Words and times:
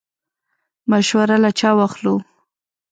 مشوره 0.91 1.37
له 1.43 1.49
چا 1.59 1.69
واخلو؟ 1.77 2.15